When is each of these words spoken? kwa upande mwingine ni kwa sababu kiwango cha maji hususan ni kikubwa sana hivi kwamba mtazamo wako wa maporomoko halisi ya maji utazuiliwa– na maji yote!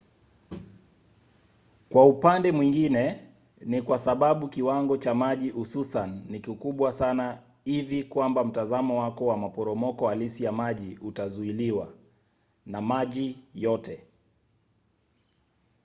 kwa 1.89 2.05
upande 2.05 2.51
mwingine 2.51 3.19
ni 3.61 3.81
kwa 3.81 3.99
sababu 3.99 4.47
kiwango 4.47 4.97
cha 4.97 5.15
maji 5.15 5.49
hususan 5.49 6.23
ni 6.29 6.39
kikubwa 6.39 6.91
sana 6.93 7.41
hivi 7.63 8.03
kwamba 8.03 8.43
mtazamo 8.43 8.99
wako 8.99 9.25
wa 9.25 9.37
maporomoko 9.37 10.07
halisi 10.07 10.43
ya 10.43 10.51
maji 10.51 10.99
utazuiliwa– 11.01 11.93
na 12.71 12.81
maji 12.81 13.37
yote! 13.55 14.03